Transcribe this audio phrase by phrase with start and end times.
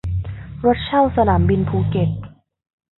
[0.65, 2.09] รถเช่าสนามบินภูเก็ต